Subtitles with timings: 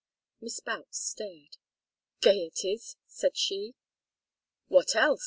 [0.41, 1.57] Miss Boutts stared.
[2.21, 3.75] "Gayeties?" said she.
[4.67, 5.19] "What else?